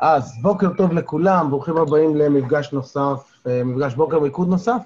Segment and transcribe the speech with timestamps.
[0.00, 4.82] אז בוקר טוב לכולם, ברוכים הבאים למפגש נוסף, אה, מפגש בוקר מיקוד נוסף.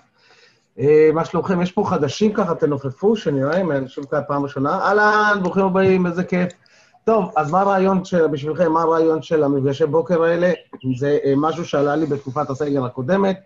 [0.79, 1.63] אה, מה שלומכם?
[1.63, 4.79] יש פה חדשים ככה, תנופפו, שנראה, אם אני שוב כאן פעם ראשונה.
[4.79, 6.53] אהלן, ברוכים הבאים, איזה כיף.
[7.05, 10.53] טוב, אז מה הרעיון של, בשבילכם, מה הרעיון של המפגשי בוקר האלה?
[10.99, 13.41] זה אה, משהו שעלה לי בתקופת הסגר הקודמת,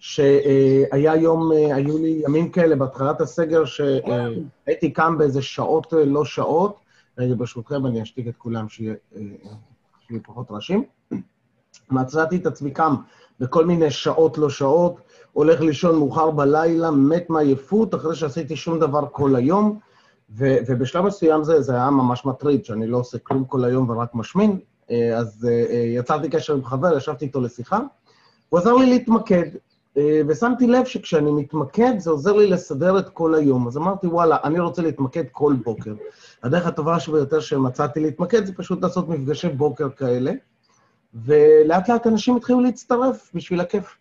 [0.00, 6.76] שהיה יום, היו לי ימים כאלה בהתחלת הסגר, שהייתי קם באיזה שעות לא שעות.
[7.18, 8.94] רגע, ברשותכם, אני אשתיק את כולם, שיהיה
[10.18, 10.84] פחות רעשים.
[11.90, 12.94] מצאתי את עצמי קם
[13.40, 15.00] בכל מיני שעות לא שעות,
[15.32, 19.78] הולך לישון מאוחר בלילה, מת מעייפות, אחרי שעשיתי שום דבר כל היום,
[20.30, 24.14] ו- ובשלב מסוים זה, זה היה ממש מטריד, שאני לא עושה כלום כל היום ורק
[24.14, 24.58] משמין.
[24.90, 27.78] אה, אז אה, יצרתי קשר עם חבר, ישבתי איתו לשיחה,
[28.48, 29.46] הוא עזר לי להתמקד,
[29.98, 33.66] ושמתי לב שכשאני מתמקד, זה עוזר לי לסדר את כל היום.
[33.68, 35.94] אז אמרתי, וואלה, אני רוצה להתמקד כל בוקר.
[36.42, 40.32] הדרך הטובה ביותר שמצאתי להתמקד זה פשוט לעשות מפגשי בוקר כאלה.
[41.14, 43.96] ולאט לאט אנשים התחילו להצטרף בשביל הכיף.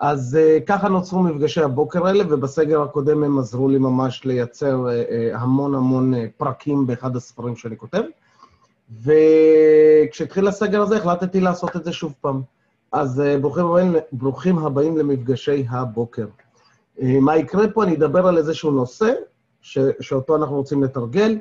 [0.00, 4.88] אז uh, ככה נוצרו מפגשי הבוקר האלה, ובסגר הקודם הם עזרו לי ממש לייצר uh,
[4.88, 8.02] uh, המון המון uh, פרקים באחד הספרים שאני כותב.
[9.02, 12.42] וכשהתחיל הסגר הזה החלטתי לעשות את זה שוב פעם.
[12.92, 16.26] אז uh, ברוכים, הבאים, ברוכים הבאים למפגשי הבוקר.
[16.98, 17.84] Uh, מה יקרה פה?
[17.84, 19.12] אני אדבר על איזשהו נושא
[19.60, 21.38] ש, שאותו אנחנו רוצים לתרגל.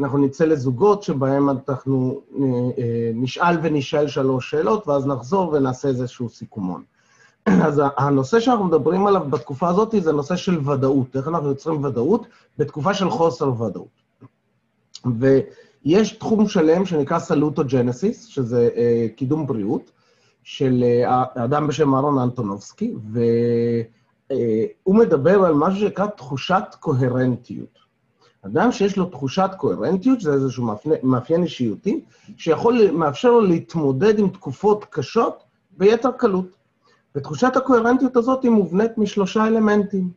[0.00, 2.44] אנחנו נצא לזוגות שבהם אנחנו אה,
[2.78, 6.82] אה, נשאל ונשאל שלוש שאלות, ואז נחזור ונעשה איזשהו סיכומון.
[7.66, 12.26] אז הנושא שאנחנו מדברים עליו בתקופה הזאת זה נושא של ודאות, איך אנחנו יוצרים ודאות
[12.58, 14.02] בתקופה של חוסר ודאות.
[15.18, 19.90] ויש תחום שלם שנקרא סלוטוג'נסיס, שזה אה, קידום בריאות,
[20.50, 27.78] של אה, אדם בשם אהרון אנטונובסקי, והוא מדבר על משהו שנקרא תחושת קוהרנטיות.
[28.42, 32.04] אדם שיש לו תחושת קוהרנטיות, שזה איזשהו מאפיין, מאפיין אישיותי,
[32.36, 35.42] שיכול, מאפשר לו להתמודד עם תקופות קשות
[35.76, 36.56] ביתר קלות.
[37.14, 40.10] ותחושת הקוהרנטיות הזאת היא מובנית משלושה אלמנטים.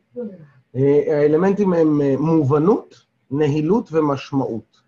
[0.74, 2.94] האלמנטים הם אה, מובנות,
[3.30, 4.80] נהילות ומשמעות.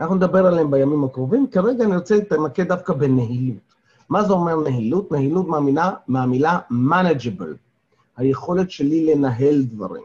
[0.00, 1.46] אנחנו נדבר עליהם בימים הקרובים.
[1.46, 3.77] כרגע אני רוצה להתמקד דווקא בנהילות.
[4.08, 5.12] מה זה אומר נהילות?
[5.12, 7.54] נהילות מהמילה, מהמילה manageable,
[8.16, 10.02] היכולת שלי לנהל דברים.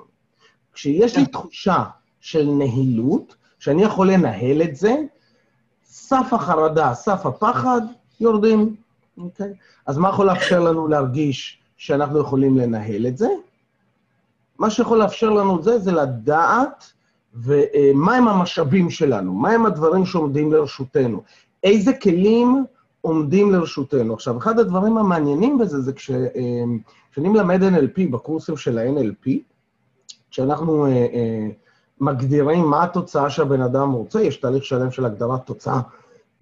[0.74, 1.84] כשיש לי תחושה
[2.22, 4.96] של נהילות, שאני יכול לנהל את זה,
[5.86, 7.81] סף החרדה, סף הפחד,
[8.19, 8.75] יורדים,
[9.18, 9.53] אוקיי?
[9.86, 13.28] אז מה יכול לאפשר לנו להרגיש שאנחנו יכולים לנהל את זה?
[14.59, 16.94] מה שיכול לאפשר לנו את זה, זה לדעת
[17.34, 21.24] ומהם המשאבים שלנו, מהם הדברים שעומדים לרשותנו,
[21.63, 22.66] איזה כלים
[23.03, 24.14] עומדים לרשותנו.
[24.14, 29.30] עכשיו, אחד הדברים המעניינים בזה זה כשאני מלמד NLP בקורסים של ה-NLP,
[30.31, 30.88] כשאנחנו
[32.02, 35.81] מגדירים מה התוצאה שהבן אדם רוצה, יש תהליך שלם של הגדרת תוצאה,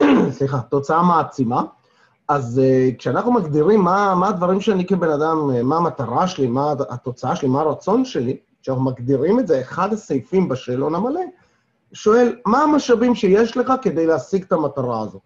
[0.38, 1.63] סליחה, תוצאה מעצימה.
[2.27, 7.35] אז uh, כשאנחנו מגדירים מה, מה הדברים שאני כבן אדם, מה המטרה שלי, מה התוצאה
[7.35, 11.21] שלי, מה הרצון שלי, כשאנחנו מגדירים את זה, אחד הסעיפים בשאלון המלא,
[11.94, 15.21] שואל, מה המשאבים שיש לך כדי להשיג את המטרה הזאת?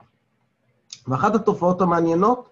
[1.08, 2.50] ואחת התופעות המעניינות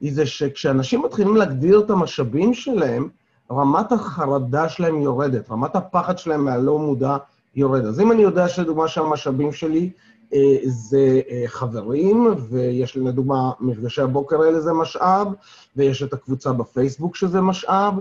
[0.00, 3.08] היא זה שכשאנשים מתחילים להגדיר את המשאבים שלהם,
[3.50, 7.16] רמת החרדה שלהם יורדת, רמת הפחד שלהם מהלא מודע
[7.54, 7.84] יורדת.
[7.84, 9.90] אז אם אני יודע שלדוגמה שהמשאבים שלי
[10.34, 15.28] אה, זה אה, חברים, ויש לדוגמה מפגשי הבוקר האלה זה משאב,
[15.76, 17.94] ויש את הקבוצה בפייסבוק שזה משאב,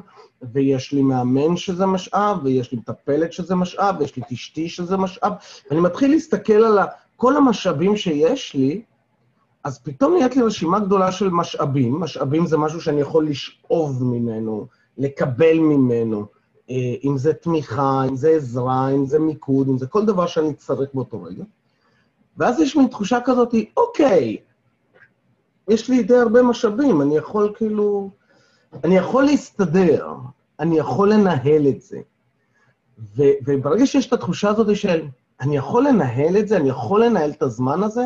[0.53, 4.97] ויש לי מאמן שזה משאב, ויש לי מטפלת שזה משאב, ויש לי את אשתי שזה
[4.97, 5.33] משאב,
[5.69, 6.79] ואני מתחיל להסתכל על
[7.17, 8.81] כל המשאבים שיש לי,
[9.63, 14.67] אז פתאום נהיית לי רשימה גדולה של משאבים, משאבים זה משהו שאני יכול לשאוב ממנו,
[14.97, 16.25] לקבל ממנו,
[16.69, 20.53] אה, אם זה תמיכה, אם זה עזרה, אם זה מיקוד, אם זה כל דבר שאני
[20.53, 21.43] צריך באותו רגע.
[22.37, 24.37] ואז יש מין תחושה כזאת, אוקיי,
[25.69, 28.09] יש לי די הרבה משאבים, אני יכול כאילו...
[28.83, 30.07] אני יכול להסתדר,
[30.59, 31.99] אני יכול לנהל את זה.
[33.17, 35.01] ו, וברגע שיש את התחושה הזאת של
[35.41, 38.05] אני יכול לנהל את זה, אני יכול לנהל את הזמן הזה,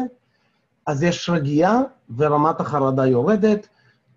[0.88, 1.82] אז יש רגיעה
[2.18, 3.68] ורמת החרדה יורדת,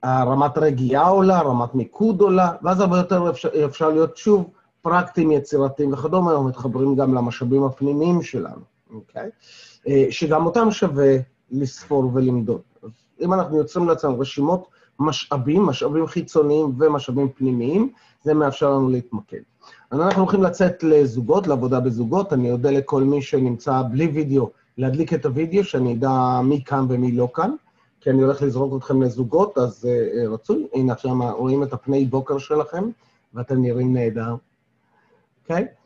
[0.04, 4.50] רמת רגיעה עולה, רמת מיקוד עולה, ואז הרבה יותר אפשר, אפשר להיות שוב
[4.82, 8.62] פרקטיים, יצירתיים וכדומה, אנחנו מתחברים גם למשאבים הפנימיים שלנו,
[8.94, 9.30] אוקיי?
[9.88, 11.16] אה, שגם אותם שווה
[11.50, 12.60] לספור ולמדוד.
[12.82, 12.90] אז
[13.20, 14.68] אם אנחנו יוצרים לעצמנו רשימות
[14.98, 17.92] משאבים, משאבים חיצוניים ומשאבים פנימיים,
[18.22, 19.40] זה מאפשר לנו להתמקד.
[19.92, 22.32] אנחנו הולכים לצאת לזוגות, לעבודה בזוגות.
[22.32, 27.12] אני אודה לכל מי שנמצא בלי וידאו, להדליק את הוידאו, שאני אדע מי כאן ומי
[27.12, 27.50] לא כאן.
[28.00, 30.66] כי אני הולך לזרוק אתכם לזוגות, אז uh, רצוי.
[30.74, 32.84] הנה עכשיו רואים את הפני בוקר שלכם,
[33.34, 34.34] ואתם נראים נהדר,
[35.42, 35.64] אוקיי?
[35.64, 35.78] Okay?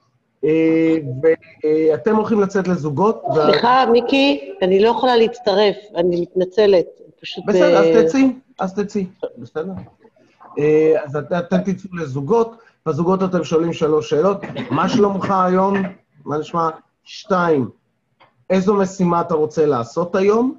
[0.44, 3.22] אה, ואתם הולכים לצאת לזוגות.
[3.34, 6.86] סליחה, מיקי, אני לא יכולה להצטרף, אני מתנצלת.
[7.20, 7.44] פשוט...
[7.46, 9.06] בסדר, אז תצאי, אז תצאי,
[9.38, 9.72] בסדר?
[11.04, 12.56] אז את- אתם תצאו לזוגות,
[12.86, 14.38] בזוגות אתם שואלים שלוש שאלות.
[14.70, 15.74] מה שלומך היום?
[16.24, 16.70] מה נשמע?
[17.04, 17.68] שתיים,
[18.52, 20.56] איזו משימה אתה רוצה לעשות היום?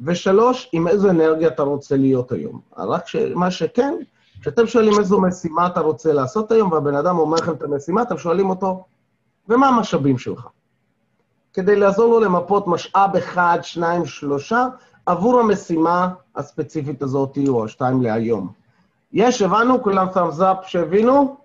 [0.00, 2.60] ושלוש, עם איזו אנרגיה אתה רוצה להיות היום.
[2.76, 3.16] רק ש...
[3.34, 3.94] מה שכן,
[4.40, 8.18] כשאתם שואלים איזו משימה אתה רוצה לעשות היום, והבן אדם אומר לכם את המשימה, אתם
[8.18, 8.84] שואלים אותו,
[9.48, 10.48] ומה המשאבים שלך?
[11.52, 14.66] כדי לעזור לו למפות משאב אחד, שניים, שלושה,
[15.06, 18.48] עבור המשימה הספציפית הזאת, או השתיים להיום.
[19.12, 19.82] יש, הבנו?
[19.82, 21.36] כולם thumbs up שהבינו?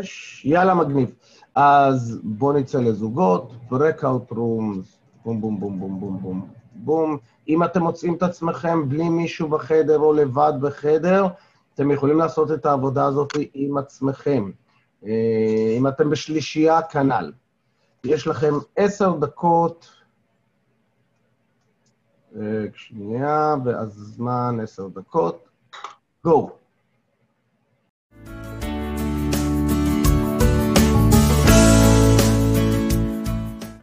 [0.00, 0.42] יש?
[0.44, 1.14] יאללה, מגניב.
[1.54, 7.18] אז בואו נצא לזוגות, breakout rooms, בום, בום, בום, בום, בום, בום, בום.
[7.48, 11.26] אם אתם מוצאים את עצמכם בלי מישהו בחדר או לבד בחדר,
[11.74, 14.50] אתם יכולים לעשות את העבודה הזאת עם עצמכם.
[15.06, 17.32] אה, אם אתם בשלישייה, כנ"ל.
[18.04, 19.90] יש לכם עשר דקות,
[22.36, 25.48] אה, שנייה, ואז זמן עשר דקות.
[26.24, 26.50] גו.